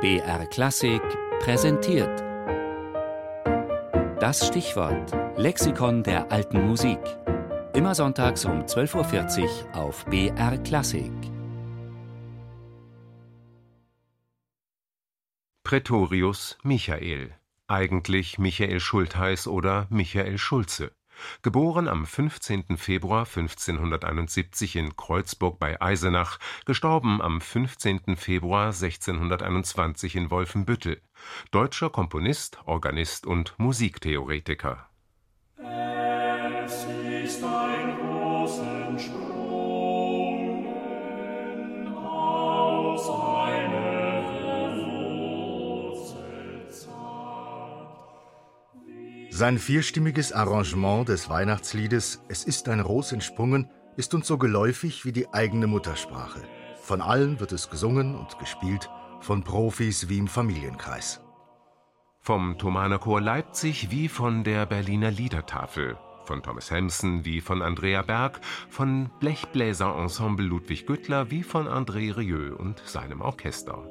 BR 0.00 0.46
Klassik 0.46 1.02
präsentiert. 1.40 2.20
Das 4.20 4.46
Stichwort 4.46 5.12
Lexikon 5.36 6.04
der 6.04 6.30
alten 6.30 6.68
Musik. 6.68 7.00
Immer 7.74 7.96
sonntags 7.96 8.44
um 8.44 8.62
12.40 8.62 9.42
Uhr 9.42 9.74
auf 9.74 10.04
BR 10.06 10.56
Klassik. 10.58 11.10
Prätorius 15.64 16.58
Michael. 16.62 17.34
Eigentlich 17.66 18.38
Michael 18.38 18.78
Schultheiß 18.78 19.48
oder 19.48 19.88
Michael 19.90 20.38
Schulze. 20.38 20.92
Geboren 21.42 21.88
am 21.88 22.06
15. 22.06 22.76
Februar 22.76 23.26
1571 23.26 24.76
in 24.76 24.96
Kreuzburg 24.96 25.58
bei 25.58 25.80
Eisenach, 25.80 26.38
gestorben 26.64 27.20
am 27.22 27.40
15. 27.40 28.16
Februar 28.16 28.66
1621 28.66 30.16
in 30.16 30.30
Wolfenbüttel. 30.30 31.00
Deutscher 31.50 31.90
Komponist, 31.90 32.58
Organist 32.64 33.26
und 33.26 33.54
Musiktheoretiker. 33.58 34.88
Sein 49.38 49.58
vierstimmiges 49.58 50.32
Arrangement 50.32 51.08
des 51.08 51.30
Weihnachtsliedes 51.30 52.24
Es 52.26 52.42
ist 52.42 52.68
ein 52.68 52.80
Ros 52.80 53.12
entsprungen 53.12 53.70
ist 53.96 54.12
uns 54.12 54.26
so 54.26 54.36
geläufig 54.36 55.04
wie 55.04 55.12
die 55.12 55.32
eigene 55.32 55.68
Muttersprache. 55.68 56.42
Von 56.82 57.00
allen 57.00 57.38
wird 57.38 57.52
es 57.52 57.70
gesungen 57.70 58.16
und 58.16 58.36
gespielt, 58.40 58.90
von 59.20 59.44
Profis 59.44 60.08
wie 60.08 60.18
im 60.18 60.26
Familienkreis. 60.26 61.20
Vom 62.20 62.58
Thomaner 62.58 62.98
Chor 62.98 63.20
Leipzig 63.20 63.92
wie 63.92 64.08
von 64.08 64.42
der 64.42 64.66
Berliner 64.66 65.12
Liedertafel, 65.12 65.96
von 66.24 66.42
Thomas 66.42 66.72
Helmsen 66.72 67.24
wie 67.24 67.40
von 67.40 67.62
Andrea 67.62 68.02
Berg, 68.02 68.40
von 68.68 69.08
Blechbläserensemble 69.20 70.44
Ludwig 70.44 70.84
Güttler 70.84 71.30
wie 71.30 71.44
von 71.44 71.68
André 71.68 72.16
Rieu 72.16 72.56
und 72.56 72.82
seinem 72.84 73.20
Orchester. 73.20 73.88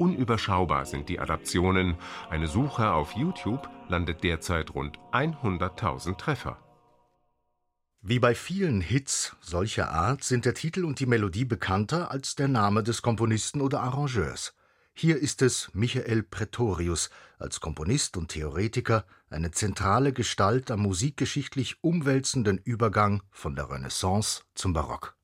Unüberschaubar 0.00 0.86
sind 0.86 1.08
die 1.08 1.20
Adaptionen. 1.20 1.94
Eine 2.30 2.48
Suche 2.48 2.90
auf 2.90 3.12
YouTube 3.12 3.70
landet 3.88 4.22
derzeit 4.22 4.74
rund 4.74 4.98
100.000 5.12 6.16
Treffer. 6.16 6.58
Wie 8.00 8.20
bei 8.20 8.34
vielen 8.34 8.80
Hits 8.80 9.36
solcher 9.40 9.90
Art 9.90 10.22
sind 10.22 10.44
der 10.44 10.54
Titel 10.54 10.84
und 10.84 11.00
die 11.00 11.06
Melodie 11.06 11.44
bekannter 11.44 12.10
als 12.10 12.36
der 12.36 12.48
Name 12.48 12.82
des 12.82 13.02
Komponisten 13.02 13.60
oder 13.60 13.82
Arrangeurs. 13.82 14.54
Hier 14.94 15.18
ist 15.18 15.42
es 15.42 15.70
Michael 15.74 16.22
Praetorius 16.22 17.10
als 17.38 17.60
Komponist 17.60 18.16
und 18.16 18.28
Theoretiker 18.28 19.04
eine 19.30 19.50
zentrale 19.50 20.12
Gestalt 20.12 20.70
am 20.70 20.80
musikgeschichtlich 20.80 21.82
umwälzenden 21.82 22.58
Übergang 22.58 23.22
von 23.30 23.56
der 23.56 23.70
Renaissance 23.70 24.42
zum 24.54 24.72
Barock. 24.72 25.17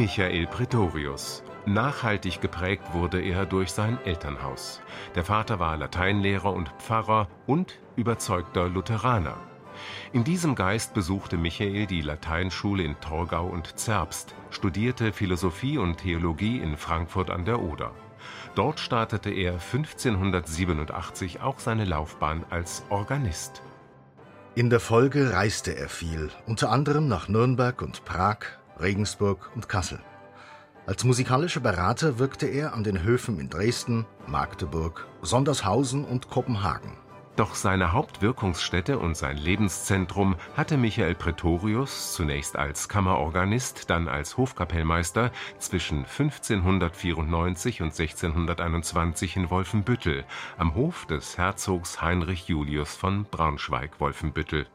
Michael 0.00 0.46
Praetorius. 0.46 1.42
Nachhaltig 1.66 2.40
geprägt 2.40 2.94
wurde 2.94 3.20
er 3.20 3.44
durch 3.44 3.70
sein 3.70 3.98
Elternhaus. 4.06 4.80
Der 5.14 5.26
Vater 5.26 5.60
war 5.60 5.76
Lateinlehrer 5.76 6.54
und 6.54 6.70
Pfarrer 6.78 7.28
und 7.46 7.78
überzeugter 7.96 8.70
Lutheraner. 8.70 9.36
In 10.14 10.24
diesem 10.24 10.54
Geist 10.54 10.94
besuchte 10.94 11.36
Michael 11.36 11.84
die 11.84 12.00
Lateinschule 12.00 12.82
in 12.82 12.98
Torgau 13.00 13.44
und 13.44 13.78
Zerbst, 13.78 14.34
studierte 14.48 15.12
Philosophie 15.12 15.76
und 15.76 15.98
Theologie 15.98 16.60
in 16.60 16.78
Frankfurt 16.78 17.28
an 17.28 17.44
der 17.44 17.60
Oder. 17.60 17.92
Dort 18.54 18.80
startete 18.80 19.28
er 19.28 19.52
1587 19.52 21.42
auch 21.42 21.58
seine 21.58 21.84
Laufbahn 21.84 22.46
als 22.48 22.84
Organist. 22.88 23.60
In 24.54 24.70
der 24.70 24.80
Folge 24.80 25.34
reiste 25.34 25.76
er 25.76 25.90
viel, 25.90 26.30
unter 26.46 26.70
anderem 26.70 27.06
nach 27.06 27.28
Nürnberg 27.28 27.82
und 27.82 28.06
Prag, 28.06 28.59
Regensburg 28.80 29.50
und 29.54 29.68
Kassel. 29.68 30.00
Als 30.86 31.04
musikalischer 31.04 31.60
Berater 31.60 32.18
wirkte 32.18 32.46
er 32.46 32.74
an 32.74 32.82
den 32.82 33.02
Höfen 33.02 33.38
in 33.38 33.48
Dresden, 33.48 34.06
Magdeburg, 34.26 35.06
Sondershausen 35.22 36.04
und 36.04 36.28
Kopenhagen. 36.28 36.96
Doch 37.36 37.54
seine 37.54 37.92
Hauptwirkungsstätte 37.92 38.98
und 38.98 39.16
sein 39.16 39.36
Lebenszentrum 39.36 40.36
hatte 40.56 40.76
Michael 40.76 41.14
Praetorius 41.14 42.12
zunächst 42.12 42.56
als 42.56 42.88
Kammerorganist, 42.88 43.88
dann 43.88 44.08
als 44.08 44.36
Hofkapellmeister 44.36 45.30
zwischen 45.58 45.98
1594 45.98 47.82
und 47.82 47.98
1621 47.98 49.36
in 49.36 49.48
Wolfenbüttel 49.48 50.24
am 50.58 50.74
Hof 50.74 51.06
des 51.06 51.38
Herzogs 51.38 52.02
Heinrich 52.02 52.48
Julius 52.48 52.96
von 52.96 53.24
Braunschweig-Wolfenbüttel. 53.24 54.66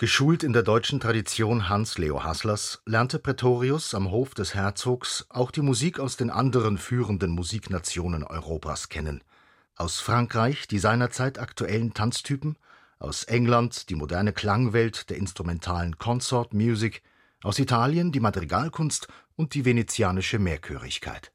Geschult 0.00 0.44
in 0.44 0.54
der 0.54 0.62
deutschen 0.62 0.98
Tradition 0.98 1.68
Hans 1.68 1.98
Leo 1.98 2.24
Hasslers 2.24 2.80
lernte 2.86 3.18
Praetorius 3.18 3.94
am 3.94 4.10
Hof 4.10 4.32
des 4.32 4.54
Herzogs 4.54 5.26
auch 5.28 5.50
die 5.50 5.60
Musik 5.60 6.00
aus 6.00 6.16
den 6.16 6.30
anderen 6.30 6.78
führenden 6.78 7.32
Musiknationen 7.32 8.24
Europas 8.24 8.88
kennen. 8.88 9.22
Aus 9.76 10.00
Frankreich 10.00 10.66
die 10.66 10.78
seinerzeit 10.78 11.38
aktuellen 11.38 11.92
Tanztypen, 11.92 12.56
aus 12.98 13.24
England 13.24 13.90
die 13.90 13.94
moderne 13.94 14.32
Klangwelt 14.32 15.10
der 15.10 15.18
instrumentalen 15.18 15.98
Consort 15.98 16.54
Music, 16.54 17.02
aus 17.42 17.58
Italien 17.58 18.10
die 18.10 18.20
Madrigalkunst 18.20 19.06
und 19.36 19.52
die 19.52 19.66
venezianische 19.66 20.38
Mehrchörigkeit. 20.38 21.30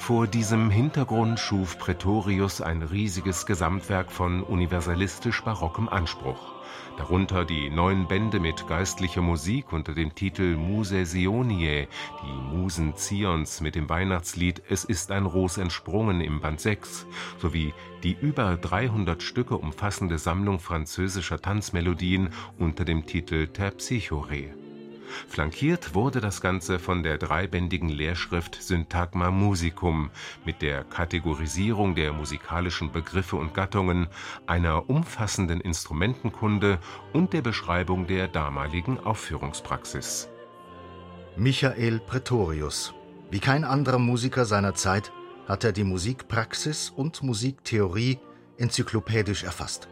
Vor 0.00 0.26
diesem 0.26 0.70
Hintergrund 0.70 1.38
schuf 1.38 1.78
Praetorius 1.78 2.62
ein 2.62 2.82
riesiges 2.82 3.44
Gesamtwerk 3.44 4.10
von 4.10 4.42
universalistisch-barockem 4.42 5.90
Anspruch. 5.90 6.54
Darunter 6.96 7.44
die 7.44 7.68
neun 7.68 8.08
Bände 8.08 8.40
mit 8.40 8.66
geistlicher 8.66 9.20
Musik 9.20 9.72
unter 9.72 9.92
dem 9.92 10.14
Titel 10.14 10.56
Muse 10.56 11.04
Sioniae, 11.04 11.86
die 12.22 12.56
Musen 12.56 12.96
Zions 12.96 13.60
mit 13.60 13.74
dem 13.74 13.90
Weihnachtslied 13.90 14.62
Es 14.68 14.84
ist 14.84 15.12
ein 15.12 15.26
Ros 15.26 15.58
entsprungen 15.58 16.22
im 16.22 16.40
Band 16.40 16.60
6, 16.60 17.06
sowie 17.38 17.74
die 18.02 18.16
über 18.18 18.56
300 18.56 19.22
Stücke 19.22 19.58
umfassende 19.58 20.18
Sammlung 20.18 20.60
französischer 20.60 21.40
Tanzmelodien 21.40 22.30
unter 22.58 22.86
dem 22.86 23.04
Titel 23.04 23.48
Terpsichore. 23.48 24.59
Flankiert 25.28 25.94
wurde 25.94 26.20
das 26.20 26.40
Ganze 26.40 26.78
von 26.78 27.02
der 27.02 27.18
dreibändigen 27.18 27.88
Lehrschrift 27.88 28.56
Syntagma 28.60 29.30
Musicum 29.30 30.10
mit 30.44 30.62
der 30.62 30.84
Kategorisierung 30.84 31.94
der 31.94 32.12
musikalischen 32.12 32.92
Begriffe 32.92 33.36
und 33.36 33.54
Gattungen, 33.54 34.08
einer 34.46 34.88
umfassenden 34.88 35.60
Instrumentenkunde 35.60 36.78
und 37.12 37.32
der 37.32 37.42
Beschreibung 37.42 38.06
der 38.06 38.28
damaligen 38.28 38.98
Aufführungspraxis. 38.98 40.28
Michael 41.36 42.00
Praetorius. 42.00 42.92
Wie 43.30 43.40
kein 43.40 43.64
anderer 43.64 43.98
Musiker 43.98 44.44
seiner 44.44 44.74
Zeit 44.74 45.12
hat 45.46 45.64
er 45.64 45.72
die 45.72 45.84
Musikpraxis 45.84 46.90
und 46.90 47.22
Musiktheorie 47.22 48.18
enzyklopädisch 48.58 49.44
erfasst. 49.44 49.88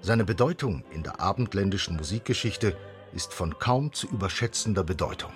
Seine 0.00 0.24
Bedeutung 0.24 0.84
in 0.90 1.02
der 1.02 1.20
abendländischen 1.20 1.96
Musikgeschichte 1.96 2.76
ist 3.14 3.32
von 3.32 3.58
kaum 3.58 3.92
zu 3.92 4.06
überschätzender 4.08 4.84
Bedeutung. 4.84 5.32